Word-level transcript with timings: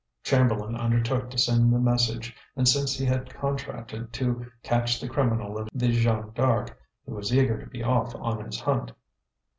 Chamberlain 0.23 0.75
undertook 0.75 1.29
to 1.29 1.37
send 1.37 1.71
the 1.71 1.77
message; 1.77 2.35
and 2.55 2.67
since 2.67 2.97
he 2.97 3.05
had 3.05 3.29
contracted 3.35 4.11
to 4.13 4.47
catch 4.63 4.99
the 4.99 5.07
criminal 5.07 5.59
of 5.59 5.69
the 5.75 5.89
Jeanne 5.91 6.31
D'Arc, 6.33 6.75
he 7.05 7.11
was 7.11 7.31
eager 7.31 7.59
to 7.63 7.69
be 7.69 7.83
off 7.83 8.15
on 8.15 8.43
his 8.43 8.59
hunt. 8.61 8.93